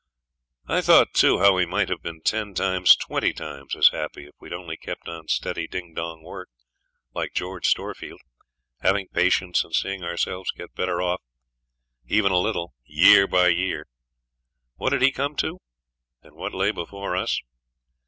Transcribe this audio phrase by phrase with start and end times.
[0.65, 4.33] I thought, too, how we might have been ten times, twenty times, as happy if
[4.39, 6.49] we'd only kept on steady ding dong work,
[7.13, 8.17] like George Storefield,
[8.79, 11.21] having patience and seeing ourselves get better off
[12.07, 13.85] even a little year by year.
[14.73, 15.59] What had he come to?
[16.23, 17.39] And what lay before us?